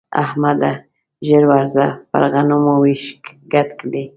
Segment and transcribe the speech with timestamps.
[0.23, 0.71] احمده!
[1.27, 3.05] ژر ورځه پر غنمو وېش
[3.51, 4.03] ګډ دی.